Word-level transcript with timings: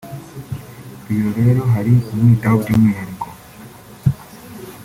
Iyo 1.13 1.29
rero 1.37 1.61
hari 1.73 1.93
umwitaho 2.11 2.55
byumwihariko 2.63 3.27